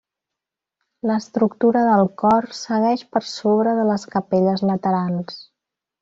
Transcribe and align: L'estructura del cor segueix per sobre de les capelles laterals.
L'estructura 1.09 1.83
del 1.89 2.09
cor 2.23 2.47
segueix 2.61 3.03
per 3.17 3.23
sobre 3.35 3.75
de 3.81 3.87
les 3.93 4.07
capelles 4.15 4.65
laterals. 4.71 5.37